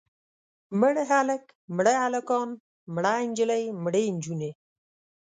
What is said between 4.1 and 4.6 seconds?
نجونې.